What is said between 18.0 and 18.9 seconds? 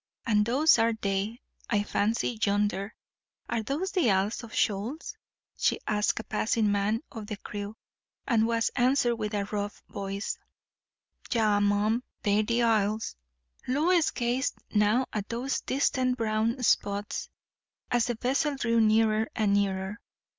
the vessel drew